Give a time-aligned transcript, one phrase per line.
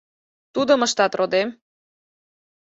[0.53, 1.49] Тудым ыштат, родем.